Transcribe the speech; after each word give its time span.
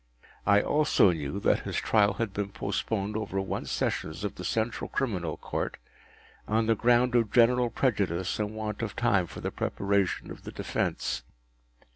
I 0.47 0.61
also 0.63 1.11
knew 1.11 1.39
that 1.41 1.59
his 1.59 1.75
trial 1.75 2.13
had 2.13 2.33
been 2.33 2.49
postponed 2.49 3.15
over 3.15 3.39
one 3.39 3.67
Sessions 3.67 4.23
of 4.23 4.33
the 4.33 4.43
Central 4.43 4.89
Criminal 4.89 5.37
Court, 5.37 5.77
on 6.47 6.65
the 6.65 6.73
ground 6.73 7.13
of 7.13 7.31
general 7.31 7.69
prejudice 7.69 8.39
and 8.39 8.55
want 8.55 8.81
of 8.81 8.95
time 8.95 9.27
for 9.27 9.41
the 9.41 9.51
preparation 9.51 10.31
of 10.31 10.41
the 10.43 10.51
defence. 10.51 11.21